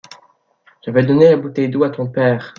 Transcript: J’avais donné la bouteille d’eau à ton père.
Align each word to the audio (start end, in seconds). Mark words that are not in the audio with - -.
J’avais 0.83 1.03
donné 1.05 1.29
la 1.29 1.37
bouteille 1.37 1.69
d’eau 1.69 1.83
à 1.83 1.91
ton 1.91 2.07
père. 2.07 2.49